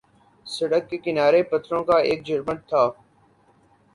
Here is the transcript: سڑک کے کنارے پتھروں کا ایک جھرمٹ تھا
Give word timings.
سڑک 0.47 0.89
کے 0.89 0.97
کنارے 0.97 1.41
پتھروں 1.51 1.83
کا 1.83 1.97
ایک 2.07 2.25
جھرمٹ 2.25 2.67
تھا 2.69 2.83